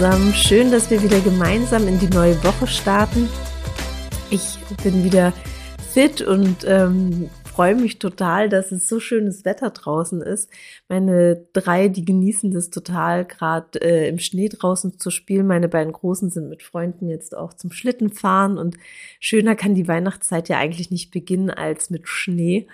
[0.00, 0.32] zusammen.
[0.32, 3.28] Schön, dass wir wieder gemeinsam in die neue Woche starten.
[4.30, 5.34] Ich bin wieder
[5.92, 10.48] fit und ähm, freue mich total, dass es so schönes Wetter draußen ist.
[10.88, 15.46] Meine drei, die genießen das total, gerade äh, im Schnee draußen zu spielen.
[15.46, 18.78] Meine beiden Großen sind mit Freunden jetzt auch zum Schlittenfahren und
[19.18, 22.68] schöner kann die Weihnachtszeit ja eigentlich nicht beginnen als mit Schnee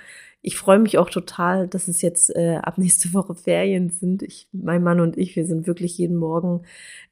[0.47, 4.23] ich freue mich auch total, dass es jetzt äh, ab nächste Woche Ferien sind.
[4.23, 6.63] Ich, mein Mann und ich, wir sind wirklich jeden Morgen,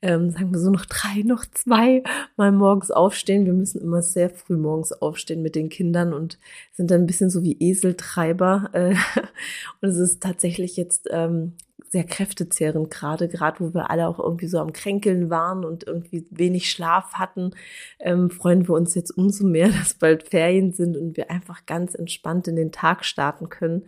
[0.03, 2.05] ähm, sagen wir so noch drei, noch zwei
[2.37, 3.45] Mal morgens aufstehen.
[3.45, 6.39] Wir müssen immer sehr früh morgens aufstehen mit den Kindern und
[6.71, 8.71] sind dann ein bisschen so wie Eseltreiber.
[8.73, 8.95] Äh,
[9.81, 11.55] und es ist tatsächlich jetzt ähm,
[11.89, 16.27] sehr kräftezehrend gerade, gerade wo wir alle auch irgendwie so am Kränkeln waren und irgendwie
[16.31, 17.53] wenig Schlaf hatten,
[18.01, 21.95] ähm, freuen wir uns jetzt umso mehr, dass bald Ferien sind und wir einfach ganz
[21.95, 23.87] entspannt in den Tag starten können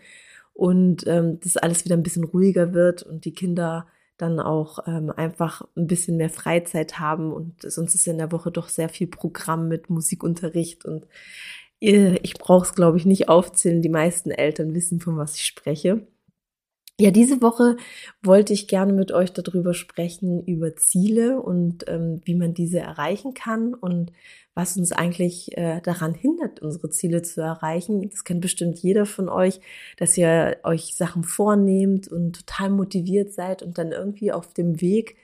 [0.55, 5.13] und ähm, das alles wieder ein bisschen ruhiger wird und die Kinder dann auch ähm,
[5.15, 9.07] einfach ein bisschen mehr Freizeit haben und sonst ist in der Woche doch sehr viel
[9.07, 11.07] Programm mit Musikunterricht und
[11.81, 13.83] äh, ich brauche es, glaube ich, nicht aufzählen.
[13.83, 16.07] Die meisten Eltern wissen, von was ich spreche.
[16.99, 17.77] Ja, diese Woche
[18.23, 23.35] wollte ich gerne mit euch darüber sprechen, über Ziele und ähm, wie man diese erreichen
[23.35, 24.13] kann und
[24.55, 28.09] was uns eigentlich äh, daran hindert, unsere Ziele zu erreichen.
[28.09, 29.61] Das kennt bestimmt jeder von euch,
[29.99, 35.17] dass ihr euch Sachen vornehmt und total motiviert seid und dann irgendwie auf dem Weg,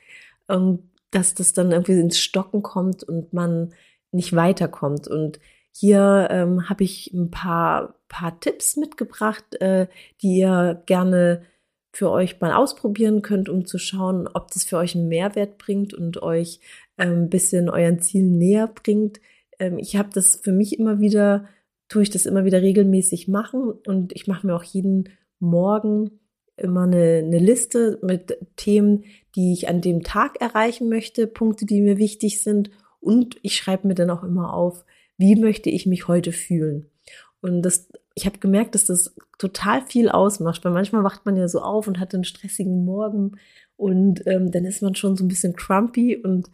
[0.50, 3.72] ähm, dass das dann irgendwie ins Stocken kommt und man
[4.10, 5.08] nicht weiterkommt.
[5.08, 5.40] Und
[5.72, 9.86] hier ähm, habe ich ein paar, paar Tipps mitgebracht, äh,
[10.20, 11.46] die ihr gerne
[11.92, 15.92] für euch mal ausprobieren könnt, um zu schauen, ob das für euch einen Mehrwert bringt
[15.92, 16.60] und euch
[16.96, 19.20] ein ähm, bisschen euren Zielen näher bringt.
[19.58, 21.46] Ähm, ich habe das für mich immer wieder,
[21.88, 26.18] tue ich das immer wieder regelmäßig machen und ich mache mir auch jeden Morgen
[26.56, 31.80] immer eine, eine Liste mit Themen, die ich an dem Tag erreichen möchte, Punkte, die
[31.83, 34.84] mir wichtig sind und ich schreibe mir dann auch immer auf,
[35.18, 36.86] wie möchte ich mich heute fühlen.
[37.40, 41.48] Und das ich habe gemerkt, dass das total viel ausmacht, weil manchmal wacht man ja
[41.48, 43.39] so auf und hat einen stressigen Morgen
[43.77, 46.50] und ähm, dann ist man schon so ein bisschen crumpy und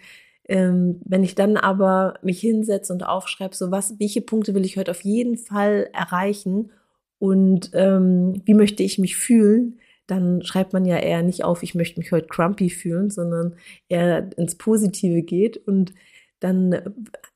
[0.49, 4.79] ähm, wenn ich dann aber mich hinsetze und aufschreibe, so was, welche Punkte will ich
[4.79, 6.71] heute auf jeden Fall erreichen
[7.19, 11.75] und ähm, wie möchte ich mich fühlen, dann schreibt man ja eher nicht auf, ich
[11.75, 13.57] möchte mich heute crumpy fühlen, sondern
[13.89, 15.93] eher ins Positive geht und
[16.41, 16.73] dann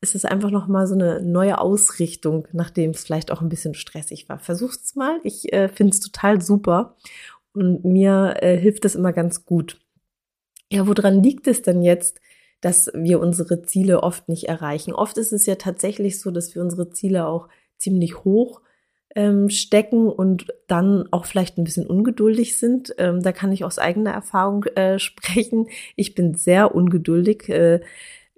[0.01, 3.73] ist es einfach noch mal so eine neue Ausrichtung, nachdem es vielleicht auch ein bisschen
[3.73, 4.39] stressig war.
[4.39, 5.19] Versucht's mal.
[5.23, 6.95] Ich äh, finde es total super
[7.53, 9.79] und mir äh, hilft das immer ganz gut.
[10.71, 12.19] Ja, woran liegt es denn jetzt,
[12.61, 14.93] dass wir unsere Ziele oft nicht erreichen?
[14.93, 18.61] Oft ist es ja tatsächlich so, dass wir unsere Ziele auch ziemlich hoch
[19.15, 22.95] ähm, stecken und dann auch vielleicht ein bisschen ungeduldig sind.
[22.97, 25.67] Ähm, da kann ich aus eigener Erfahrung äh, sprechen.
[25.95, 27.49] Ich bin sehr ungeduldig.
[27.49, 27.81] Äh,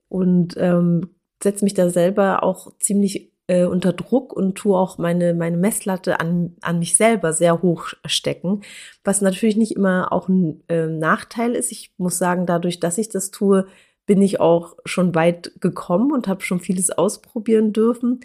[0.09, 5.33] und ähm, setze mich da selber auch ziemlich äh, unter Druck und tue auch meine,
[5.33, 8.61] meine Messlatte an, an mich selber sehr hoch stecken,
[9.03, 11.71] was natürlich nicht immer auch ein äh, Nachteil ist.
[11.71, 13.67] Ich muss sagen, dadurch, dass ich das tue,
[14.05, 18.21] bin ich auch schon weit gekommen und habe schon vieles ausprobieren dürfen.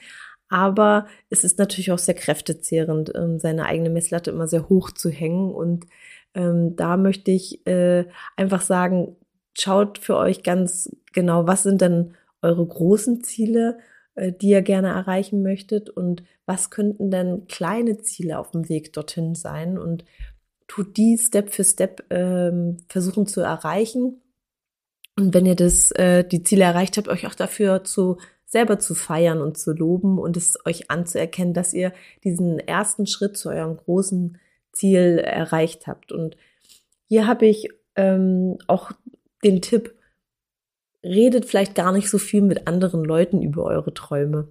[0.48, 5.08] Aber es ist natürlich auch sehr kräftezehrend, ähm, seine eigene Messlatte immer sehr hoch zu
[5.08, 5.52] hängen.
[5.52, 5.86] Und
[6.34, 9.16] ähm, da möchte ich äh, einfach sagen,
[9.60, 13.78] schaut für euch ganz genau, was sind denn eure großen Ziele,
[14.14, 18.92] äh, die ihr gerne erreichen möchtet und was könnten denn kleine Ziele auf dem Weg
[18.92, 20.04] dorthin sein und
[20.66, 24.20] tut die Step für Step ähm, versuchen zu erreichen.
[25.18, 28.94] Und wenn ihr das, äh, die Ziele erreicht habt, euch auch dafür zu selber zu
[28.94, 31.92] feiern und zu loben und es euch anzuerkennen, dass ihr
[32.24, 34.38] diesen ersten Schritt zu eurem großen
[34.72, 36.10] Ziel erreicht habt.
[36.10, 36.36] Und
[37.06, 38.92] hier habe ich ähm, auch
[39.44, 39.94] den Tipp,
[41.04, 44.48] redet vielleicht gar nicht so viel mit anderen Leuten über eure Träume.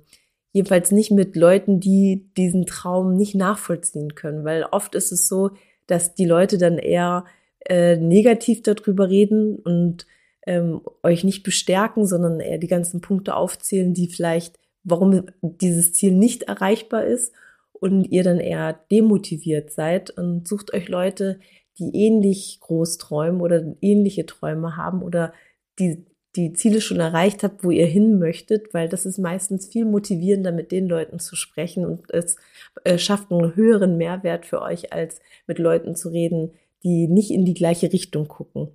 [0.52, 5.52] Jedenfalls nicht mit Leuten, die diesen Traum nicht nachvollziehen können, weil oft ist es so,
[5.86, 7.26] dass die Leute dann eher
[7.66, 10.08] äh, negativ darüber reden und
[10.48, 16.14] ähm, euch nicht bestärken, sondern eher die ganzen Punkte aufzählen, die vielleicht, warum dieses Ziel
[16.14, 17.34] nicht erreichbar ist
[17.74, 21.40] und ihr dann eher demotiviert seid und sucht euch Leute,
[21.80, 25.34] die ähnlich groß träumen oder ähnliche Träume haben oder
[25.80, 26.06] die
[26.36, 30.52] die Ziele schon erreicht habt, wo ihr hin möchtet, weil das ist meistens viel motivierender,
[30.52, 32.38] mit den Leuten zu sprechen und es
[32.84, 36.52] äh, schafft einen höheren Mehrwert für euch, als mit Leuten zu reden,
[36.84, 38.70] die nicht in die gleiche Richtung gucken.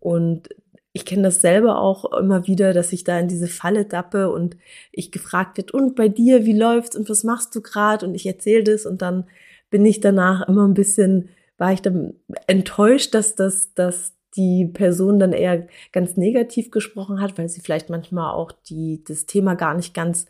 [0.00, 0.48] Und
[0.92, 4.56] ich kenne das selber auch immer wieder, dass ich da in diese Falle dappe und
[4.90, 8.06] ich gefragt wird, und bei dir, wie läuft's und was machst du gerade?
[8.06, 9.24] Und ich erzähle das und dann
[9.68, 11.28] bin ich danach immer ein bisschen
[11.58, 12.14] war ich dann
[12.46, 17.88] enttäuscht, dass das, dass die Person dann eher ganz negativ gesprochen hat, weil sie vielleicht
[17.88, 20.26] manchmal auch die, das Thema gar nicht ganz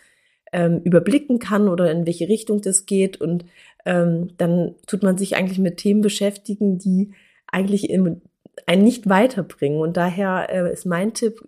[0.52, 3.20] ähm, überblicken kann oder in welche Richtung das geht.
[3.20, 3.44] Und
[3.84, 7.12] ähm, dann tut man sich eigentlich mit Themen beschäftigen, die
[7.48, 8.22] eigentlich im,
[8.66, 9.80] einen nicht weiterbringen.
[9.80, 11.42] Und daher äh, ist mein Tipp,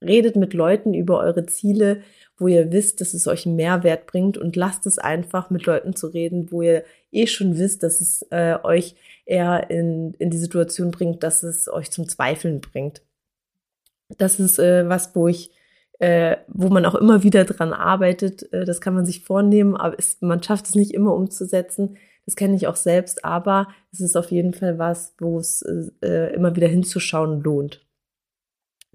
[0.00, 2.02] redet mit Leuten über eure Ziele,
[2.38, 5.96] wo ihr wisst, dass es euch einen Mehrwert bringt und lasst es einfach mit Leuten
[5.96, 8.94] zu reden, wo ihr eh schon wisst, dass es äh, euch
[9.28, 13.02] eher in, in die Situation bringt, dass es euch zum Zweifeln bringt.
[14.16, 15.50] Das ist äh, was, wo ich,
[15.98, 18.50] äh, wo man auch immer wieder dran arbeitet.
[18.52, 21.98] Äh, das kann man sich vornehmen, aber ist, man schafft es nicht immer umzusetzen.
[22.24, 25.62] Das kenne ich auch selbst, aber es ist auf jeden Fall was, wo es
[26.02, 27.86] äh, immer wieder hinzuschauen lohnt.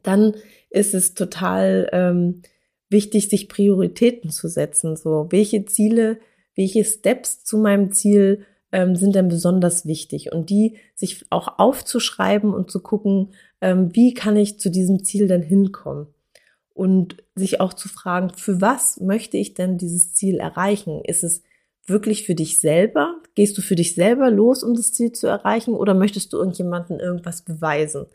[0.01, 0.33] Dann
[0.71, 2.41] ist es total ähm,
[2.89, 4.95] wichtig, sich Prioritäten zu setzen.
[4.95, 6.19] So, welche Ziele,
[6.55, 12.53] welche Steps zu meinem Ziel ähm, sind denn besonders wichtig und die sich auch aufzuschreiben
[12.53, 13.29] und zu gucken,
[13.61, 16.07] ähm, wie kann ich zu diesem Ziel denn hinkommen
[16.73, 21.01] und sich auch zu fragen, für was möchte ich denn dieses Ziel erreichen?
[21.05, 21.43] Ist es
[21.85, 23.15] wirklich für dich selber?
[23.35, 26.99] Gehst du für dich selber los, um das Ziel zu erreichen oder möchtest du irgendjemanden
[26.99, 28.07] irgendwas beweisen?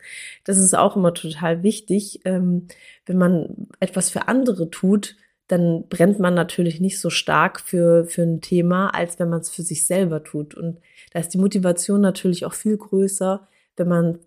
[0.43, 2.19] Das ist auch immer total wichtig.
[2.25, 2.67] Ähm,
[3.05, 5.15] wenn man etwas für andere tut,
[5.49, 9.49] dann brennt man natürlich nicht so stark für, für ein Thema, als wenn man es
[9.49, 10.53] für sich selber tut.
[10.53, 10.77] Und
[11.11, 14.19] da ist die Motivation natürlich auch viel größer, wenn man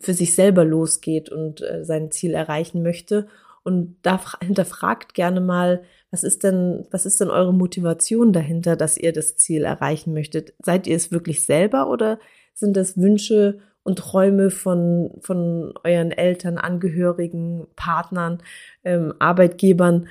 [0.00, 3.26] für sich selber losgeht und äh, sein Ziel erreichen möchte.
[3.64, 5.82] Und da hinterfragt gerne mal,
[6.12, 10.54] was ist denn, was ist denn eure Motivation dahinter, dass ihr das Ziel erreichen möchtet?
[10.62, 12.20] Seid ihr es wirklich selber oder
[12.54, 18.38] sind das Wünsche und Träume von, von euren Eltern, Angehörigen, Partnern,
[18.84, 20.06] ähm, Arbeitgebern?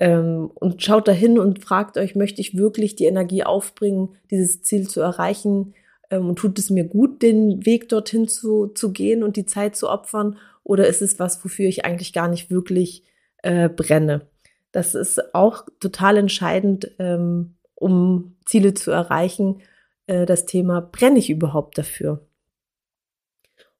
[0.00, 4.88] Ähm, und schaut dahin und fragt euch, möchte ich wirklich die Energie aufbringen, dieses Ziel
[4.88, 5.74] zu erreichen?
[6.10, 9.76] Ähm, und tut es mir gut, den Weg dorthin zu, zu gehen und die Zeit
[9.76, 10.38] zu opfern?
[10.64, 13.04] Oder ist es was, wofür ich eigentlich gar nicht wirklich
[13.42, 14.26] äh, brenne?
[14.72, 19.60] Das ist auch total entscheidend, ähm, um Ziele zu erreichen.
[20.06, 22.26] Äh, das Thema, brenne ich überhaupt dafür?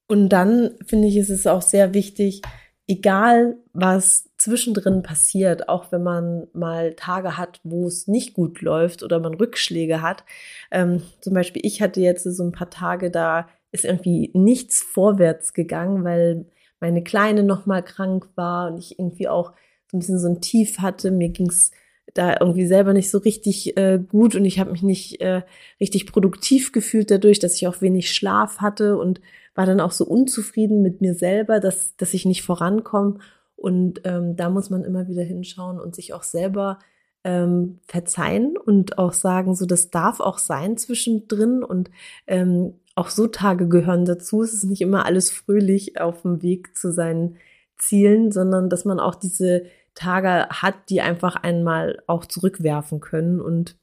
[0.07, 2.43] Und dann finde ich, ist es auch sehr wichtig,
[2.87, 9.03] egal was zwischendrin passiert, auch wenn man mal Tage hat, wo es nicht gut läuft
[9.03, 10.25] oder man Rückschläge hat.
[10.71, 15.53] Ähm, zum Beispiel, ich hatte jetzt so ein paar Tage, da ist irgendwie nichts vorwärts
[15.53, 16.47] gegangen, weil
[16.81, 19.53] meine Kleine noch mal krank war und ich irgendwie auch
[19.91, 21.11] so ein bisschen so ein Tief hatte.
[21.11, 21.71] Mir ging's
[22.15, 25.43] da irgendwie selber nicht so richtig äh, gut und ich habe mich nicht äh,
[25.81, 29.21] richtig produktiv gefühlt dadurch, dass ich auch wenig Schlaf hatte und
[29.55, 33.19] war dann auch so unzufrieden mit mir selber, dass, dass ich nicht vorankomme.
[33.57, 36.79] Und ähm, da muss man immer wieder hinschauen und sich auch selber
[37.25, 41.91] ähm, verzeihen und auch sagen, so das darf auch sein zwischendrin und
[42.27, 44.43] ähm, auch so Tage gehören dazu.
[44.43, 47.37] Es ist nicht immer alles fröhlich auf dem Weg zu seinen
[47.79, 49.65] Zielen, sondern dass man auch diese
[49.95, 53.41] Tage hat, die einfach einmal auch zurückwerfen können.
[53.41, 53.77] Und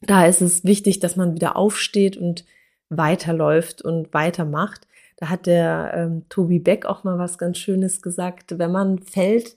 [0.00, 2.44] da ist es wichtig, dass man wieder aufsteht und
[2.96, 4.86] weiterläuft und weitermacht.
[5.16, 8.58] Da hat der ähm, Tobi Beck auch mal was ganz Schönes gesagt.
[8.58, 9.56] Wenn man fällt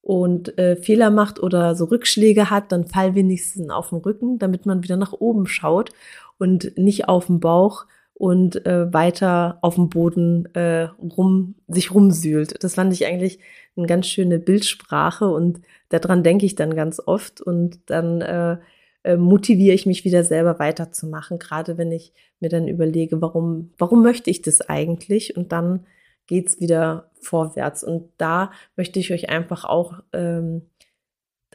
[0.00, 4.66] und äh, Fehler macht oder so Rückschläge hat, dann fall wenigstens auf den Rücken, damit
[4.66, 5.90] man wieder nach oben schaut
[6.38, 12.62] und nicht auf den Bauch und äh, weiter auf dem Boden äh, rum sich rumsühlt.
[12.62, 13.38] Das fand ich eigentlich
[13.76, 18.58] eine ganz schöne Bildsprache und daran denke ich dann ganz oft und dann äh,
[19.04, 24.02] äh, motiviere ich mich wieder selber weiterzumachen, gerade wenn ich mir dann überlege, warum, warum
[24.02, 25.36] möchte ich das eigentlich?
[25.36, 25.86] Und dann
[26.26, 27.84] geht's wieder vorwärts.
[27.84, 30.62] Und da möchte ich euch einfach auch ähm,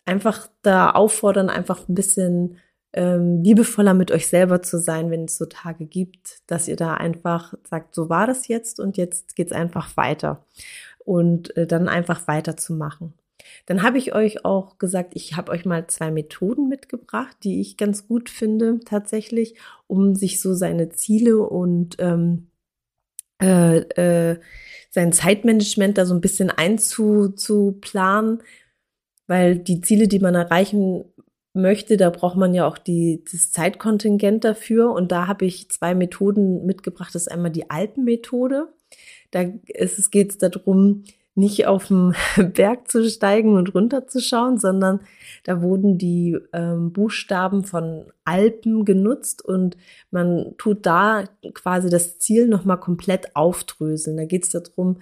[0.05, 2.57] einfach da auffordern, einfach ein bisschen
[2.93, 6.95] ähm, liebevoller mit euch selber zu sein, wenn es so Tage gibt, dass ihr da
[6.95, 10.45] einfach sagt, so war das jetzt und jetzt geht's einfach weiter
[11.05, 13.13] und äh, dann einfach weiterzumachen.
[13.65, 17.77] Dann habe ich euch auch gesagt, ich habe euch mal zwei Methoden mitgebracht, die ich
[17.77, 19.55] ganz gut finde tatsächlich,
[19.87, 22.47] um sich so seine Ziele und ähm,
[23.41, 23.77] äh,
[24.31, 24.39] äh,
[24.89, 28.41] sein Zeitmanagement da so ein bisschen einzuplanen,
[29.27, 31.05] weil die Ziele, die man erreichen
[31.53, 34.91] möchte, da braucht man ja auch die, das Zeitkontingent dafür.
[34.91, 37.13] Und da habe ich zwei Methoden mitgebracht.
[37.13, 38.69] Das ist einmal die Alpenmethode.
[39.31, 41.03] Da geht es darum,
[41.37, 42.15] nicht auf den
[42.53, 45.01] Berg zu steigen und runterzuschauen, sondern
[45.43, 49.77] da wurden die ähm, Buchstaben von Alpen genutzt und
[50.11, 54.17] man tut da quasi das Ziel nochmal komplett aufdröseln.
[54.17, 54.97] Da geht es darum,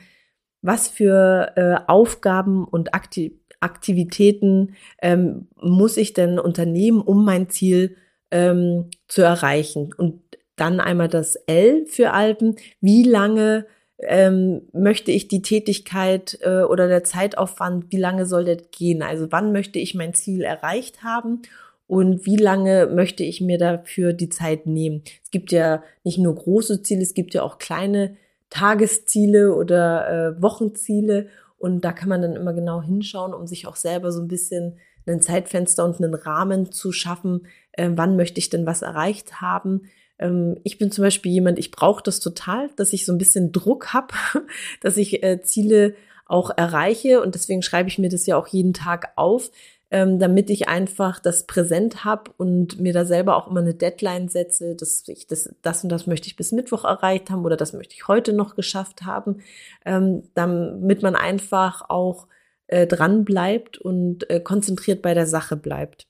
[0.62, 7.96] was für äh, Aufgaben und Akti Aktivitäten ähm, muss ich denn unternehmen, um mein Ziel
[8.30, 9.92] ähm, zu erreichen.
[9.98, 10.22] Und
[10.56, 12.58] dann einmal das L für Alpen.
[12.80, 13.66] Wie lange
[14.00, 19.02] ähm, möchte ich die Tätigkeit äh, oder der Zeitaufwand, wie lange soll der gehen?
[19.02, 21.42] Also wann möchte ich mein Ziel erreicht haben
[21.88, 25.04] und wie lange möchte ich mir dafür die Zeit nehmen?
[25.24, 28.18] Es gibt ja nicht nur große Ziele, es gibt ja auch kleine
[28.50, 33.76] Tagesziele oder äh, Wochenziele und da kann man dann immer genau hinschauen, um sich auch
[33.76, 38.50] selber so ein bisschen ein Zeitfenster und einen Rahmen zu schaffen, äh, wann möchte ich
[38.50, 39.90] denn was erreicht haben.
[40.20, 43.52] Ähm, ich bin zum Beispiel jemand, ich brauche das total, dass ich so ein bisschen
[43.52, 44.14] Druck habe,
[44.82, 45.96] dass ich äh, Ziele
[46.26, 49.52] auch erreiche und deswegen schreibe ich mir das ja auch jeden Tag auf,
[49.92, 54.28] ähm, damit ich einfach das präsent habe und mir da selber auch immer eine Deadline
[54.30, 57.74] setze, dass ich das, das und das möchte ich bis Mittwoch erreicht haben oder das
[57.74, 59.42] möchte ich heute noch geschafft haben,
[59.86, 62.28] ähm, damit man einfach auch
[62.68, 66.08] äh, dran bleibt und äh, konzentriert bei der Sache bleibt.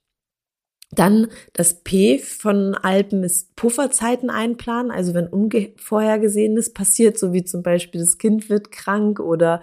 [0.91, 4.91] Dann das P von Alpen ist Pufferzeiten einplanen.
[4.91, 9.61] Also wenn Unvorhergesehenes passiert, so wie zum Beispiel das Kind wird krank oder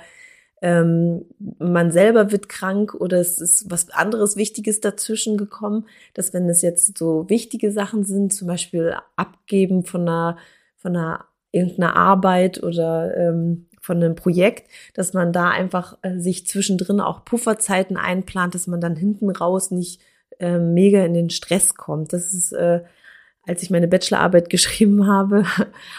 [0.62, 1.24] ähm,
[1.58, 6.62] man selber wird krank oder es ist was anderes Wichtiges dazwischen gekommen, dass wenn es
[6.62, 10.38] jetzt so wichtige Sachen sind, zum Beispiel Abgeben von einer,
[10.76, 16.46] von einer irgendeiner Arbeit oder ähm, von einem Projekt, dass man da einfach äh, sich
[16.46, 20.00] zwischendrin auch Pufferzeiten einplant, dass man dann hinten raus nicht
[20.42, 22.12] äh, mega in den Stress kommt.
[22.12, 22.80] Das ist äh,
[23.44, 25.44] als ich meine Bachelorarbeit geschrieben habe,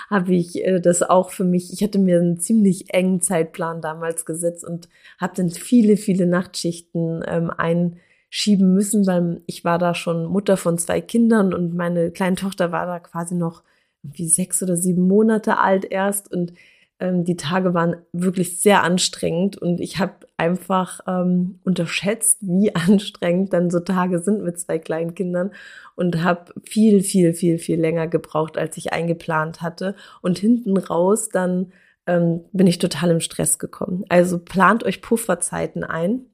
[0.09, 4.25] habe ich äh, das auch für mich, ich hatte mir einen ziemlich engen Zeitplan damals
[4.25, 10.25] gesetzt und habe dann viele, viele Nachtschichten ähm, einschieben müssen, weil ich war da schon
[10.25, 13.63] Mutter von zwei Kindern und meine kleine Tochter war da quasi noch
[14.01, 16.53] wie sechs oder sieben Monate alt erst und
[17.03, 23.51] ähm, die Tage waren wirklich sehr anstrengend und ich habe einfach ähm, unterschätzt, wie anstrengend
[23.51, 25.51] dann so Tage sind mit zwei kleinen Kindern
[25.95, 29.95] und habe viel, viel, viel, viel länger gebraucht, als ich eingeplant hatte.
[30.21, 31.73] Und hinten raus dann
[32.07, 34.05] ähm, bin ich total im Stress gekommen.
[34.07, 36.27] Also plant euch Pufferzeiten ein.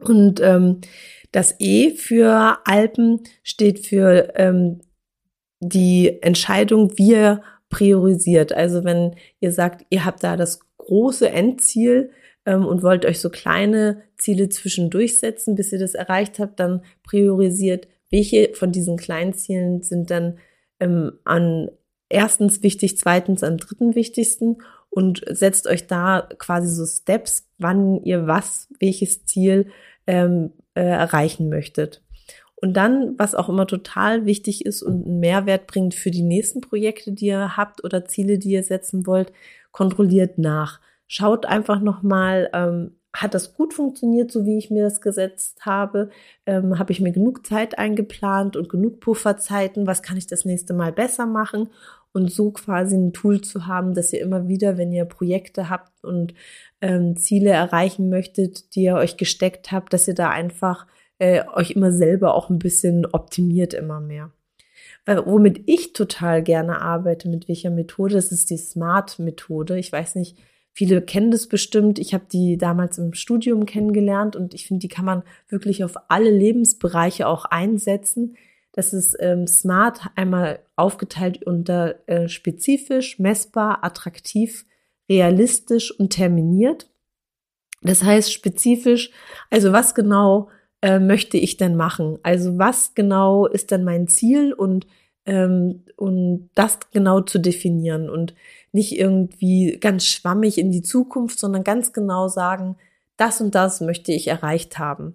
[0.00, 0.80] Und ähm,
[1.30, 4.80] das E für Alpen steht für ähm,
[5.60, 8.52] die Entscheidung, wie ihr priorisiert.
[8.52, 12.10] Also wenn ihr sagt, ihr habt da das große Endziel
[12.46, 16.82] ähm, und wollt euch so kleine Ziele zwischendurch setzen, bis ihr das erreicht habt, dann
[17.02, 20.38] priorisiert, welche von diesen kleinen Zielen sind dann
[20.80, 21.70] ähm, an
[22.08, 24.58] erstens wichtig, zweitens am dritten wichtigsten
[24.90, 29.70] und setzt euch da quasi so Steps, wann ihr was, welches Ziel
[30.06, 32.03] ähm, äh, erreichen möchtet.
[32.56, 36.60] Und dann, was auch immer total wichtig ist und einen Mehrwert bringt für die nächsten
[36.60, 39.32] Projekte, die ihr habt oder Ziele, die ihr setzen wollt,
[39.72, 40.80] kontrolliert nach.
[41.06, 46.10] Schaut einfach nochmal, ähm, hat das gut funktioniert, so wie ich mir das gesetzt habe?
[46.46, 49.86] Ähm, habe ich mir genug Zeit eingeplant und genug Pufferzeiten?
[49.86, 51.70] Was kann ich das nächste Mal besser machen?
[52.12, 56.04] Und so quasi ein Tool zu haben, dass ihr immer wieder, wenn ihr Projekte habt
[56.04, 56.34] und
[56.80, 60.86] ähm, Ziele erreichen möchtet, die ihr euch gesteckt habt, dass ihr da einfach
[61.24, 64.30] äh, euch immer selber auch ein bisschen optimiert immer mehr.
[65.06, 69.78] Weil, womit ich total gerne arbeite, mit welcher Methode, das ist die Smart-Methode.
[69.78, 70.36] Ich weiß nicht,
[70.72, 71.98] viele kennen das bestimmt.
[71.98, 75.94] Ich habe die damals im Studium kennengelernt und ich finde, die kann man wirklich auf
[76.08, 78.36] alle Lebensbereiche auch einsetzen.
[78.72, 84.66] Das ist ähm, Smart einmal aufgeteilt unter äh, spezifisch, messbar, attraktiv,
[85.08, 86.90] realistisch und terminiert.
[87.82, 89.10] Das heißt spezifisch,
[89.50, 90.48] also was genau
[90.84, 92.18] äh, möchte ich denn machen?
[92.22, 94.86] Also was genau ist denn mein Ziel und
[95.24, 98.34] ähm, und das genau zu definieren und
[98.72, 102.76] nicht irgendwie ganz schwammig in die Zukunft, sondern ganz genau sagen,
[103.16, 105.14] das und das möchte ich erreicht haben.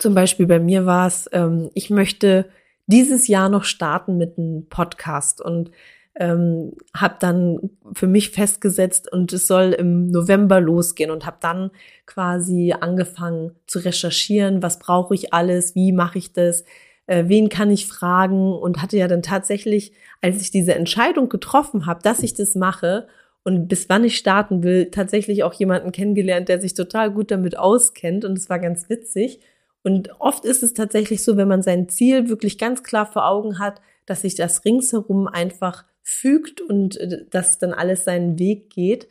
[0.00, 2.46] Zum Beispiel bei mir war es, ähm, ich möchte
[2.86, 5.70] dieses Jahr noch starten mit einem Podcast und
[6.14, 11.70] ähm, habe dann für mich festgesetzt und es soll im November losgehen und habe dann
[12.06, 16.64] quasi angefangen zu recherchieren, was brauche ich alles, wie mache ich das,
[17.06, 21.86] äh, wen kann ich fragen und hatte ja dann tatsächlich, als ich diese Entscheidung getroffen
[21.86, 23.08] habe, dass ich das mache
[23.42, 27.58] und bis wann ich starten will, tatsächlich auch jemanden kennengelernt, der sich total gut damit
[27.58, 29.40] auskennt und es war ganz witzig.
[29.82, 33.58] Und oft ist es tatsächlich so, wenn man sein Ziel wirklich ganz klar vor Augen
[33.58, 39.08] hat, dass sich das ringsherum einfach fügt und äh, dass dann alles seinen Weg geht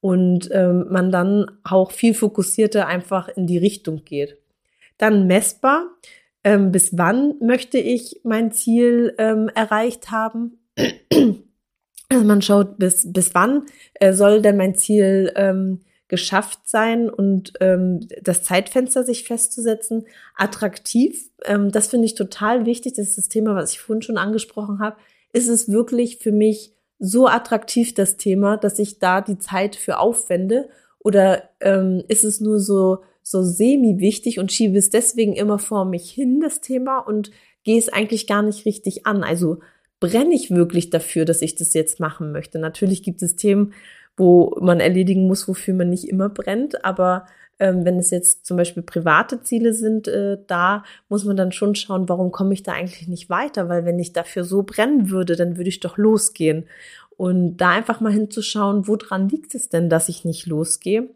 [0.00, 4.36] und ähm, man dann auch viel fokussierter einfach in die Richtung geht.
[4.98, 5.88] Dann messbar.
[6.44, 10.58] Ähm, bis wann möchte ich mein Ziel ähm, erreicht haben?
[12.10, 13.62] Also man schaut, bis, bis wann
[13.94, 20.04] äh, soll denn mein Ziel ähm, geschafft sein und ähm, das Zeitfenster sich festzusetzen.
[20.36, 22.92] Attraktiv, ähm, das finde ich total wichtig.
[22.92, 24.96] Das ist das Thema, was ich vorhin schon angesprochen habe
[25.34, 29.98] ist es wirklich für mich so attraktiv, das Thema, dass ich da die Zeit für
[29.98, 30.68] aufwende?
[31.00, 36.10] Oder ähm, ist es nur so, so semi-wichtig und schiebe es deswegen immer vor mich
[36.10, 37.30] hin, das Thema, und
[37.64, 39.24] gehe es eigentlich gar nicht richtig an?
[39.24, 39.58] Also
[40.00, 42.58] brenne ich wirklich dafür, dass ich das jetzt machen möchte?
[42.60, 43.74] Natürlich gibt es Themen,
[44.16, 47.26] wo man erledigen muss, wofür man nicht immer brennt, aber
[47.58, 51.74] ähm, wenn es jetzt zum Beispiel private Ziele sind, äh, da muss man dann schon
[51.74, 53.68] schauen, warum komme ich da eigentlich nicht weiter?
[53.68, 56.66] Weil wenn ich dafür so brennen würde, dann würde ich doch losgehen.
[57.16, 61.08] Und da einfach mal hinzuschauen, woran liegt es denn, dass ich nicht losgehe?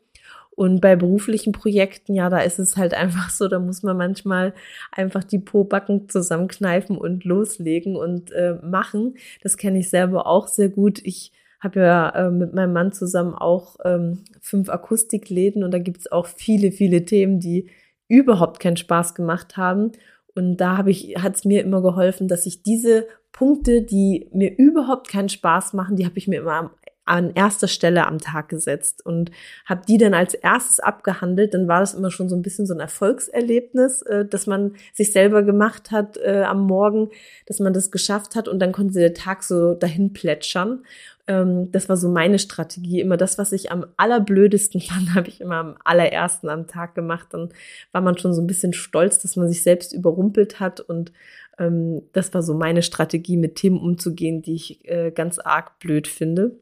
[0.59, 4.54] Und bei beruflichen Projekten, ja, da ist es halt einfach so, da muss man manchmal
[4.90, 9.16] einfach die Pobacken zusammenkneifen und loslegen und äh, machen.
[9.42, 11.00] Das kenne ich selber auch sehr gut.
[11.04, 16.00] Ich habe ja äh, mit meinem Mann zusammen auch ähm, fünf Akustikläden und da gibt
[16.00, 17.71] es auch viele, viele Themen, die
[18.09, 19.93] überhaupt keinen Spaß gemacht haben.
[20.35, 24.57] Und da habe ich, hat es mir immer geholfen, dass ich diese Punkte, die mir
[24.57, 26.71] überhaupt keinen Spaß machen, die habe ich mir immer am
[27.09, 29.31] an erster Stelle am Tag gesetzt und
[29.65, 31.55] habe die dann als erstes abgehandelt.
[31.55, 35.12] Dann war das immer schon so ein bisschen so ein Erfolgserlebnis, äh, dass man sich
[35.12, 37.11] selber gemacht hat äh, am Morgen,
[37.47, 40.85] dass man das geschafft hat und dann konnte der Tag so dahin plätschern.
[41.29, 43.01] Ähm, das war so meine Strategie.
[43.01, 47.29] Immer das, was ich am allerblödesten fand, habe ich immer am allerersten am Tag gemacht.
[47.31, 47.51] Dann
[47.93, 51.13] war man schon so ein bisschen stolz, dass man sich selbst überrumpelt hat und
[51.59, 56.09] ähm, das war so meine Strategie, mit Themen umzugehen, die ich äh, ganz arg blöd
[56.09, 56.59] finde.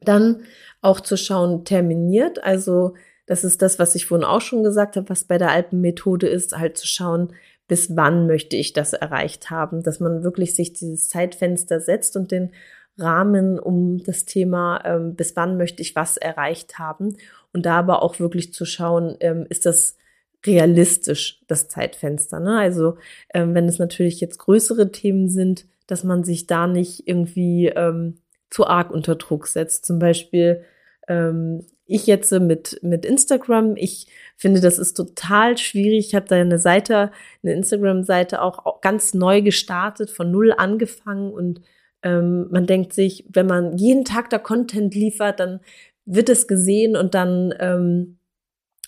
[0.00, 0.42] Dann
[0.80, 2.42] auch zu schauen, terminiert.
[2.44, 2.94] Also
[3.26, 6.56] das ist das, was ich vorhin auch schon gesagt habe, was bei der Alpenmethode ist,
[6.56, 7.32] halt zu schauen,
[7.68, 12.30] bis wann möchte ich das erreicht haben, dass man wirklich sich dieses Zeitfenster setzt und
[12.30, 12.52] den
[12.98, 17.16] Rahmen um das Thema, ähm, bis wann möchte ich was erreicht haben
[17.52, 19.96] und da aber auch wirklich zu schauen, ähm, ist das
[20.44, 22.40] realistisch, das Zeitfenster.
[22.40, 22.58] Ne?
[22.58, 22.96] Also
[23.34, 28.18] ähm, wenn es natürlich jetzt größere Themen sind, dass man sich da nicht irgendwie ähm,
[28.50, 29.84] zu arg unter Druck setzt.
[29.84, 30.64] Zum Beispiel
[31.08, 36.08] ähm, ich jetzt mit, mit Instagram, ich finde, das ist total schwierig.
[36.08, 41.60] Ich habe da eine Seite, eine Instagram-Seite auch ganz neu gestartet, von null angefangen und
[42.06, 45.58] ähm, man denkt sich, wenn man jeden Tag da Content liefert, dann
[46.04, 48.18] wird es gesehen und dann ähm,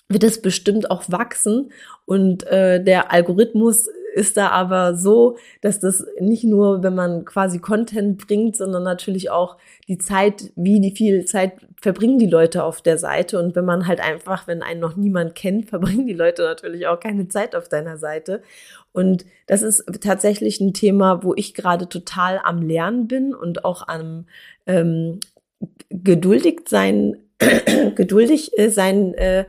[0.08, 1.72] wird es bestimmt auch wachsen.
[2.06, 7.60] Und äh, der Algorithmus ist da aber so, dass das nicht nur, wenn man quasi
[7.60, 12.82] Content bringt, sondern natürlich auch die Zeit, wie die viel Zeit verbringen die Leute auf
[12.82, 13.38] der Seite.
[13.38, 16.98] Und wenn man halt einfach, wenn einen noch niemand kennt, verbringen die Leute natürlich auch
[16.98, 18.42] keine Zeit auf deiner Seite.
[18.92, 23.86] Und das ist tatsächlich ein Thema, wo ich gerade total am Lernen bin und auch
[23.86, 24.26] am
[24.66, 25.20] ähm,
[25.90, 27.16] geduldig sein,
[27.94, 29.44] geduldig äh, sein äh,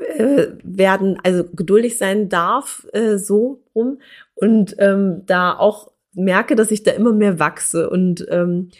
[0.00, 4.00] äh, werden, also geduldig sein darf, äh, so rum.
[4.34, 8.70] Und ähm, da auch merke, dass ich da immer mehr wachse und ähm,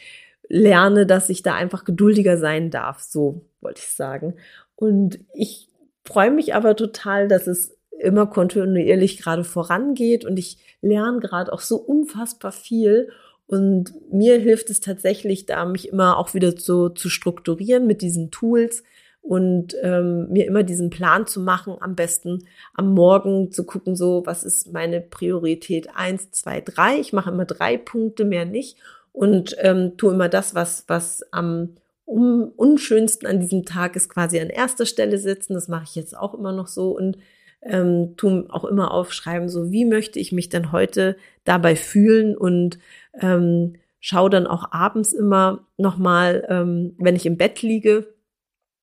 [0.48, 4.34] lerne, dass ich da einfach geduldiger sein darf, so wollte ich sagen.
[4.74, 5.68] Und ich
[6.04, 11.60] freue mich aber total, dass es immer kontinuierlich gerade vorangeht und ich lerne gerade auch
[11.60, 13.10] so unfassbar viel.
[13.46, 18.30] Und mir hilft es tatsächlich, da mich immer auch wieder so zu strukturieren mit diesen
[18.30, 18.82] Tools,
[19.22, 24.22] und ähm, mir immer diesen Plan zu machen, am besten am Morgen zu gucken, so
[24.24, 26.98] was ist meine Priorität eins, zwei, drei.
[26.98, 28.78] Ich mache immer drei Punkte, mehr nicht
[29.12, 34.40] und ähm, tue immer das, was was am um, unschönsten an diesem Tag ist, quasi
[34.40, 35.54] an erster Stelle sitzen.
[35.54, 37.16] Das mache ich jetzt auch immer noch so und
[37.62, 42.78] ähm, tu auch immer aufschreiben, so wie möchte ich mich denn heute dabei fühlen und
[43.20, 48.09] ähm, schaue dann auch abends immer nochmal, ähm, wenn ich im Bett liege,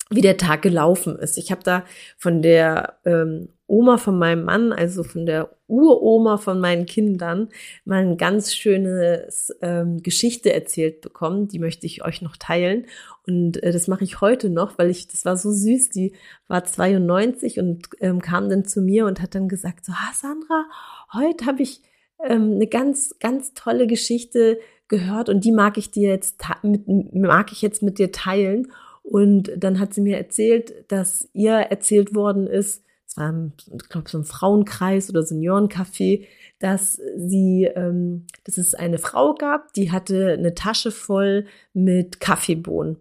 [0.10, 1.38] wie der Tag gelaufen ist.
[1.38, 1.84] Ich habe da
[2.18, 7.50] von der ähm, Oma von meinem Mann, also von der Uroma von meinen Kindern,
[7.84, 9.28] mal eine ganz schöne
[9.62, 11.50] ähm, Geschichte erzählt bekommen.
[11.50, 12.86] Die möchte ich euch noch teilen.
[13.28, 15.90] Und äh, das mache ich heute noch, weil ich, das war so süß.
[15.90, 16.14] Die
[16.48, 20.66] war 92 und ähm, kam dann zu mir und hat dann gesagt, so, ah, Sandra,
[21.14, 21.82] heute habe ich
[22.24, 27.52] ähm, eine ganz, ganz tolle Geschichte gehört und die mag ich dir jetzt, mit, mag
[27.52, 28.72] ich jetzt mit dir teilen.
[29.10, 33.34] Und dann hat sie mir erzählt, dass ihr erzählt worden ist, es war,
[33.74, 36.26] ich glaube, so ein Frauenkreis oder Seniorencafé,
[36.60, 42.98] dass sie, ähm, dass es eine Frau gab, die hatte eine Tasche voll mit Kaffeebohnen.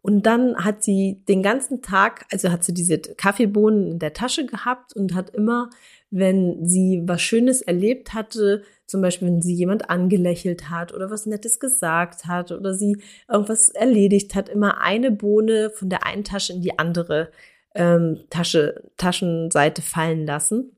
[0.00, 4.46] Und dann hat sie den ganzen Tag, also hat sie diese Kaffeebohnen in der Tasche
[4.46, 5.68] gehabt und hat immer,
[6.10, 11.26] wenn sie was Schönes erlebt hatte, zum Beispiel, wenn sie jemand angelächelt hat oder was
[11.26, 12.96] Nettes gesagt hat oder sie
[13.28, 17.30] irgendwas erledigt hat, immer eine Bohne von der einen Tasche in die andere
[17.74, 20.72] ähm, Tasche, Taschenseite fallen lassen.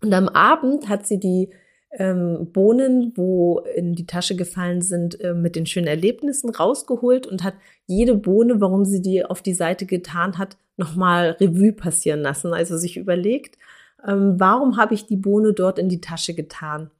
[0.00, 1.50] Und am Abend hat sie die
[1.98, 7.42] ähm, Bohnen, wo in die Tasche gefallen sind, äh, mit den schönen Erlebnissen rausgeholt und
[7.42, 7.54] hat
[7.86, 12.52] jede Bohne, warum sie die auf die Seite getan hat, nochmal Revue passieren lassen.
[12.52, 13.58] Also sich überlegt,
[14.06, 16.90] ähm, warum habe ich die Bohne dort in die Tasche getan?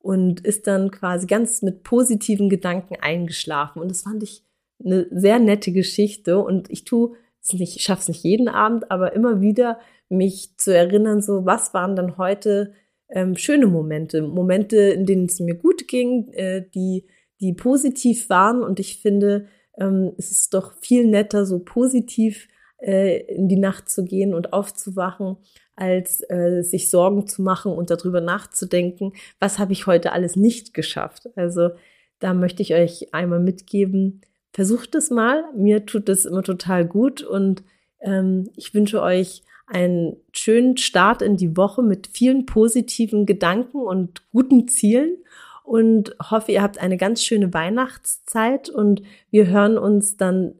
[0.00, 3.82] Und ist dann quasi ganz mit positiven Gedanken eingeschlafen.
[3.82, 4.44] Und das fand ich
[4.82, 6.38] eine sehr nette Geschichte.
[6.38, 10.56] Und ich tue es nicht, ich schaffe es nicht jeden Abend, aber immer wieder mich
[10.56, 12.72] zu erinnern, so was waren dann heute
[13.10, 17.06] ähm, schöne Momente, Momente, in denen es mir gut ging, äh, die,
[17.40, 18.62] die positiv waren.
[18.62, 19.46] Und ich finde,
[19.78, 24.52] ähm, es ist doch viel netter, so positiv äh, in die Nacht zu gehen und
[24.52, 25.36] aufzuwachen,
[25.76, 30.74] als äh, sich Sorgen zu machen und darüber nachzudenken, was habe ich heute alles nicht
[30.74, 31.28] geschafft.
[31.36, 31.70] Also
[32.18, 35.44] da möchte ich euch einmal mitgeben, versucht es mal.
[35.54, 37.62] Mir tut es immer total gut und
[38.00, 44.22] ähm, ich wünsche euch einen schönen Start in die Woche mit vielen positiven Gedanken und
[44.32, 45.16] guten Zielen
[45.62, 50.54] und hoffe, ihr habt eine ganz schöne Weihnachtszeit und wir hören uns dann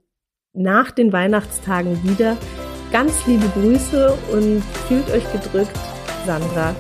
[0.55, 2.37] nach den Weihnachtstagen wieder.
[2.91, 5.79] Ganz liebe Grüße und fühlt euch gedrückt,
[6.27, 6.75] Sandra.